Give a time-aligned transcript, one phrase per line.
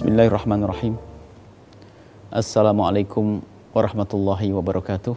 [0.00, 0.96] Bismillahirrahmanirrahim.
[2.32, 3.44] Assalamualaikum
[3.76, 5.12] warahmatullahi wabarakatuh.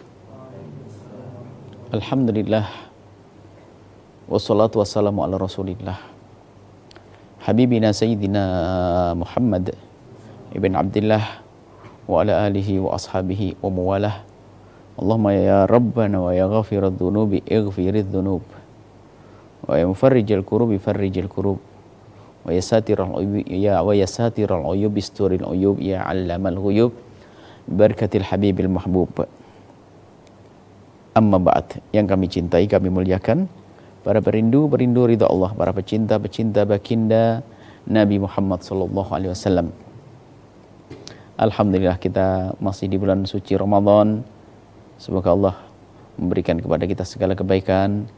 [1.96, 2.68] Alhamdulillah.
[4.28, 5.96] Wassalatu wassalamu ala rasulillah.
[7.48, 8.44] Habibina Sayyidina
[9.16, 9.72] Muhammad
[10.52, 11.40] ibn Abdullah
[12.04, 14.20] wa ala alihi wa ashabihi wa mawalah.
[15.00, 18.44] Allahumma ya Rabbana wa ya ghafirat dhunubi ighfirid dhunub.
[19.64, 21.72] Wa ya mufarrijal kurubi farrijal kurub.
[22.44, 26.92] Wa ya satiral uyub ya wa ya satiral uyub isturil uyub ya allamal ghuyub.
[27.64, 29.24] Barkatil habibil mahbub.
[31.16, 33.48] Amma ba'd, yang kami cintai, kami muliakan,
[34.04, 37.46] para perindu, perindu ridha Allah, para pecinta, pecinta baginda
[37.88, 39.72] Nabi Muhammad sallallahu alaihi wasallam.
[41.40, 44.26] Alhamdulillah kita masih di bulan suci Ramadan.
[45.00, 45.56] Semoga Allah
[46.20, 48.10] memberikan kepada kita segala kebaikan,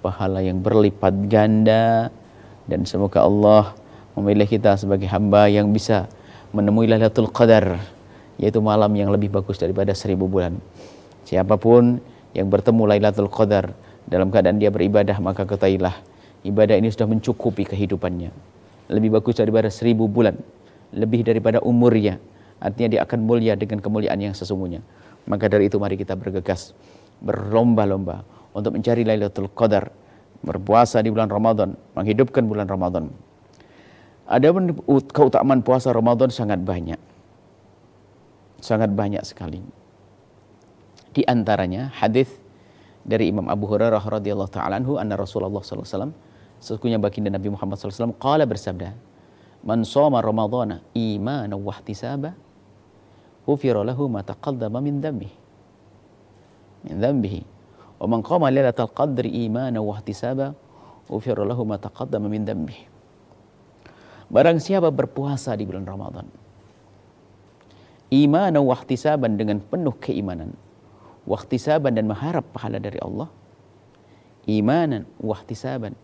[0.00, 2.08] pahala yang berlipat ganda
[2.66, 3.74] dan semoga Allah
[4.18, 6.10] memilih kita sebagai hamba yang bisa
[6.50, 7.78] menemui Lailatul Qadar
[8.36, 10.58] yaitu malam yang lebih bagus daripada seribu bulan.
[11.24, 11.98] Siapa pun
[12.36, 13.72] yang bertemu Lailatul Qadar
[14.06, 15.94] dalam keadaan dia beribadah maka ketahuilah
[16.46, 18.30] ibadah ini sudah mencukupi kehidupannya.
[18.86, 20.38] Lebih bagus daripada seribu bulan.
[20.94, 22.22] Lebih daripada umurnya.
[22.62, 24.80] Artinya dia akan mulia dengan kemuliaan yang sesungguhnya.
[25.26, 26.70] Maka dari itu mari kita bergegas
[27.18, 28.22] berlomba-lomba
[28.54, 29.90] untuk mencari Lailatul Qadar
[30.44, 33.08] berpuasa di bulan Ramadan menghidupkan bulan Ramadan.
[34.26, 34.50] Ada
[35.14, 36.98] keutamaan puasa Ramadan sangat banyak.
[38.58, 39.62] Sangat banyak sekali.
[41.14, 42.28] Di antaranya hadis
[43.06, 46.12] dari Imam Abu Hurairah radhiyallahu taala anhu anna Rasulullah sallallahu alaihi wasallam
[46.58, 48.90] sesungguhnya baginda Nabi Muhammad sallallahu alaihi wasallam qala bersabda
[49.62, 52.34] man shoma ramadhana imanan wa ihtisaba
[53.46, 55.36] ghufira lahu ma taqaddama min dhanbihi.
[56.90, 57.55] Min dhanbihi
[57.96, 60.52] wa man qama lailatal qadri imanan wa ihtisaba
[61.08, 62.84] ghufira lahu ma taqaddama min dhanbihi
[64.28, 66.26] barang siapa berpuasa di bulan Ramadan
[68.12, 70.54] imanan wa ihtisaban dengan penuh keimanan
[71.26, 73.26] wahtisaban dan mengharap pahala dari Allah
[74.46, 75.98] imanan wahtisaban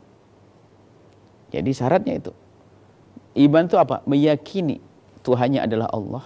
[1.55, 2.33] jadi syaratnya itu
[3.47, 4.03] iman itu apa?
[4.05, 4.83] Meyakini
[5.23, 6.25] Tuhannya adalah Allah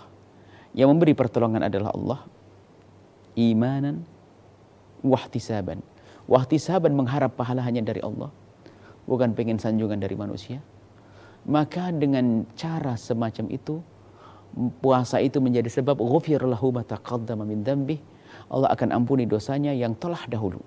[0.73, 2.21] yang memberi pertolongan adalah Allah
[3.37, 4.09] imanan
[5.07, 5.81] wahtisaban
[6.27, 8.35] wahtisaban mengharap pahala hanya dari Allah
[9.07, 10.59] bukan pengen sanjungan dari manusia
[11.47, 13.79] maka dengan cara semacam itu
[14.83, 18.17] puasa itu menjadi sebab ghufir lahu ma taqaddama min dzambihi
[18.51, 20.63] Allah akan ampuni dosanya yang telah dahulu.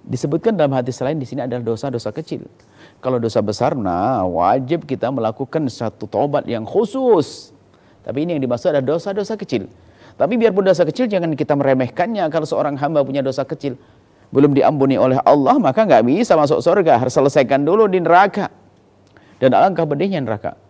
[0.00, 2.48] Disebutkan dalam hadis lain di sini adalah dosa-dosa kecil.
[3.04, 7.52] Kalau dosa besar, nah wajib kita melakukan satu tobat yang khusus.
[8.00, 9.68] Tapi ini yang dimaksud adalah dosa-dosa kecil.
[10.20, 12.28] Tapi biarpun dosa kecil jangan kita meremehkannya.
[12.28, 13.80] Kalau seorang hamba punya dosa kecil
[14.30, 17.00] belum diampuni oleh Allah maka nggak bisa masuk surga.
[17.00, 18.52] Harus selesaikan dulu di neraka.
[19.40, 20.60] Dan alangkah pedihnya neraka.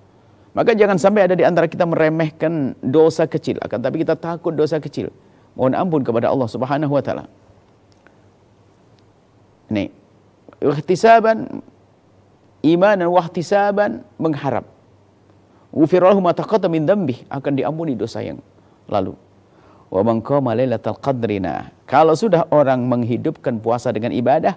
[0.55, 3.59] Maka jangan sampai ada di antara kita meremehkan dosa kecil.
[3.59, 5.10] Akan tapi kita takut dosa kecil
[5.59, 7.27] mohon ampun kepada Allah Subhanahu wa taala.
[9.71, 9.91] Ini
[10.62, 11.62] ihtisaban
[12.62, 14.66] imanan wa ihtisaban mengharap.
[15.71, 18.43] Ufirallahu ma taqaddama min dhanbi akan diampuni dosa yang
[18.91, 19.15] lalu.
[19.91, 20.95] Wa man qama lailatal.
[21.91, 24.55] Kalau sudah orang menghidupkan puasa dengan ibadah,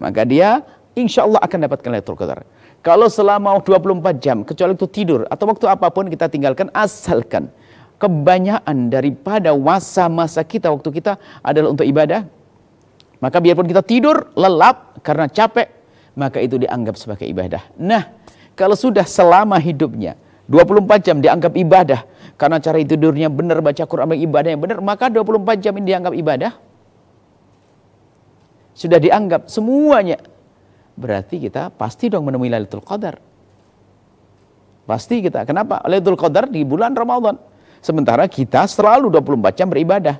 [0.00, 0.64] maka dia
[0.96, 2.48] insya Allah akan dapatkan Lailatul Qadar.
[2.80, 7.52] Kalau selama 24 jam, kecuali itu tidur atau waktu apa pun kita tinggalkan, asalkan
[8.00, 12.24] kebanyakan daripada masa-masa kita waktu kita adalah untuk ibadah,
[13.20, 15.68] maka biarpun kita tidur lelap karena capek,
[16.16, 17.60] maka itu dianggap sebagai ibadah.
[17.76, 18.08] Nah,
[18.56, 20.16] kalau sudah selama hidupnya
[20.48, 22.00] 24 jam dianggap ibadah
[22.40, 26.56] karena cara tidurnya benar baca Quran ibadah yang benar, maka 24 jam ini dianggap ibadah.
[28.72, 30.16] Sudah dianggap semuanya.
[30.96, 33.20] Berarti kita pasti dong menemui Lailatul Qadar.
[34.88, 35.44] Pasti kita.
[35.44, 35.84] Kenapa?
[35.84, 37.36] Lailatul Qadar di bulan Ramadan.
[37.84, 40.16] Sementara kita selalu 24 jam beribadah.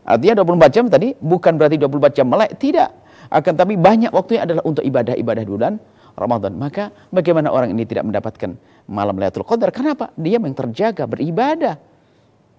[0.00, 2.88] Artinya 24 jam tadi bukan berarti 24 jam melek, tidak.
[3.28, 5.76] Akan tapi banyak waktunya adalah untuk ibadah-ibadah bulan
[6.16, 6.56] Ramadan.
[6.56, 8.56] Maka bagaimana orang ini tidak mendapatkan
[8.90, 9.70] malam Lailatul Qadar?
[9.70, 10.10] Kenapa?
[10.18, 11.90] Dia yang terjaga beribadah.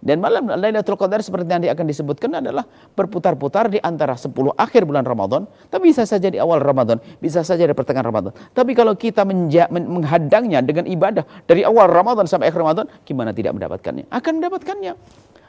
[0.02, 2.66] Dan malam Lailatul Qadar seperti nanti akan disebutkan adalah
[2.98, 7.70] berputar-putar di antara 10 akhir bulan Ramadan, tapi bisa saja di awal Ramadan, bisa saja
[7.70, 8.34] di pertengahan Ramadan.
[8.50, 9.22] Tapi kalau kita
[9.70, 14.10] menghadangnya dengan ibadah dari awal Ramadan sampai akhir Ramadan, gimana tidak mendapatkannya?
[14.10, 14.94] Akan mendapatkannya.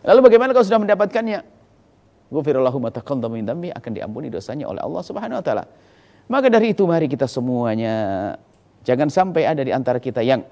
[0.04, 1.40] Lalu bagaimana kalau sudah mendapatkannya?
[2.32, 5.64] Ghufirallahu ma akan diampuni dosanya oleh Allah Subhanahu wa taala.
[6.30, 8.34] Maka dari itu mari kita semuanya
[8.82, 10.42] jangan sampai ada di antara kita yang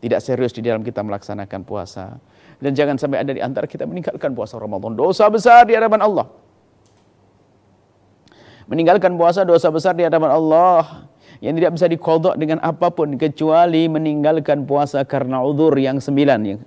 [0.00, 2.16] tidak serius di dalam kita melaksanakan puasa
[2.60, 4.92] dan jangan sampai ada di antara kita meninggalkan puasa Ramadan.
[4.92, 6.28] Dosa besar di hadapan Allah.
[8.68, 11.08] Meninggalkan puasa dosa besar di hadapan Allah.
[11.40, 16.36] yang tidak bisa dikodok dengan apa pun kecuali meninggalkan puasa karena udur yang sembilan.
[16.44, 16.60] Yang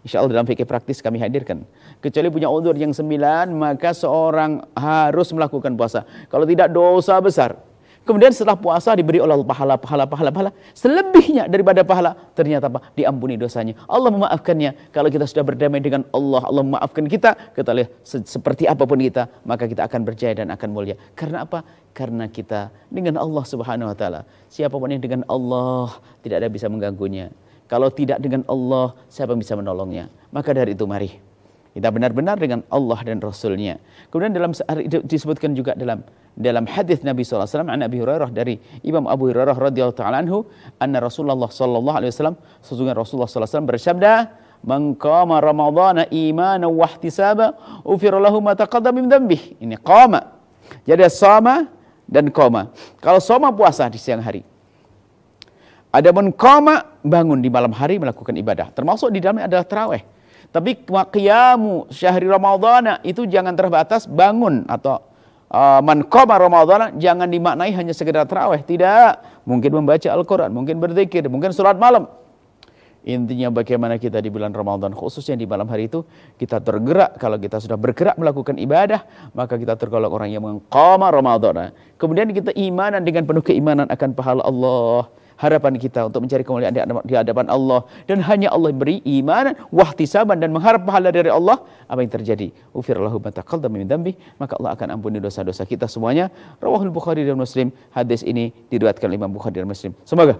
[0.00, 1.60] insya Allah dalam fikih praktis kami hadirkan.
[2.00, 6.08] Kecuali punya udur yang sembilan, maka seorang harus melakukan puasa.
[6.32, 7.60] Kalau tidak dosa besar.
[8.04, 10.50] Kemudian setelah puasa diberi oleh Allah pahala, pahala, pahala, pahala.
[10.76, 12.92] Selebihnya daripada pahala ternyata apa?
[12.92, 13.72] Diampuni dosanya.
[13.88, 14.92] Allah memaafkannya.
[14.92, 17.32] Kalau kita sudah berdamai dengan Allah, Allah memaafkan kita.
[17.56, 21.00] Kita lihat seperti apa pun kita, maka kita akan berjaya dan akan mulia.
[21.16, 21.64] Karena apa?
[21.96, 24.28] Karena kita dengan Allah Subhanahu wa taala.
[24.52, 27.32] Siapa pun yang dengan Allah tidak ada bisa mengganggunya.
[27.64, 30.12] Kalau tidak dengan Allah, siapa yang bisa menolongnya?
[30.28, 31.33] Maka dari itu mari
[31.74, 33.82] kita benar-benar dengan Allah dan Rasulnya.
[34.14, 34.54] Kemudian dalam
[35.02, 36.06] disebutkan juga dalam
[36.38, 40.46] dalam hadis Nabi SAW an Abi Hurairah dari Imam Abu Hurairah radhiyallahu taala anhu
[40.78, 44.12] anna Rasulullah sallallahu alaihi wasallam sesungguhnya Rasulullah sallallahu alaihi wasallam bersabda
[44.62, 49.58] man qama ramadhana imanan wa ihtisaba ufira lahu ma taqaddama min dhanbih.
[49.58, 50.30] Ini qama.
[50.86, 51.66] Jadi sama
[52.06, 52.70] dan koma
[53.02, 54.46] kalau soma puasa di siang hari
[55.90, 58.70] adapun koma bangun di malam hari melakukan ibadah.
[58.70, 60.13] Termasuk di dalamnya adalah tarawih
[60.54, 65.02] tapi qiyamu syahri Ramadhana itu jangan terbatas bangun atau
[65.50, 69.18] uh, man qama Ramadhana jangan dimaknai hanya sekedar tarawih, tidak.
[69.50, 72.06] Mungkin membaca Al-Qur'an, mungkin berzikir, mungkin salat malam.
[73.04, 76.08] Intinya bagaimana kita di bulan Ramadan khususnya di malam hari itu
[76.40, 79.04] kita tergerak kalau kita sudah bergerak melakukan ibadah
[79.36, 81.74] maka kita tergolong orang yang mengqama Ramadan.
[82.00, 87.14] Kemudian kita imanan dengan penuh keimanan akan pahala Allah harapan kita untuk mencari kemuliaan di
[87.14, 92.12] hadapan Allah dan hanya Allah beri iman, wahtisaban dan mengharap pahala dari Allah, apa yang
[92.12, 92.50] terjadi?
[92.74, 93.18] Ufirallahu
[93.70, 93.88] min
[94.38, 96.30] maka Allah akan ampuni dosa-dosa kita semuanya.
[96.62, 97.74] Rawahul Bukhari dan Muslim.
[97.90, 99.92] Hadis ini diriwayatkan Imam Bukhari dan Muslim.
[100.06, 100.38] Semoga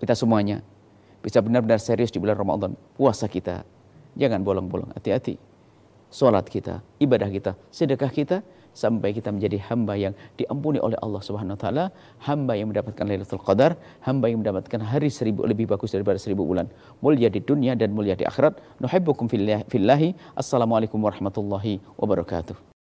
[0.00, 0.60] kita semuanya
[1.24, 2.76] bisa benar-benar serius di bulan Ramadan.
[2.94, 3.64] Puasa kita
[4.14, 5.40] jangan bolong-bolong, hati-hati.
[6.06, 8.36] Salat kita, ibadah kita, sedekah kita
[8.82, 11.84] sampai kita menjadi hamba yang diampuni oleh Allah Subhanahu wa taala,
[12.28, 13.72] hamba yang mendapatkan Lailatul Qadar,
[14.06, 16.68] hamba yang mendapatkan hari seribu lebih bagus daripada seribu bulan.
[17.00, 18.60] Mulia di dunia dan mulia di akhirat.
[18.84, 19.26] Nuhibbukum
[19.72, 20.10] fillahi.
[20.36, 22.75] Assalamualaikum warahmatullahi wabarakatuh.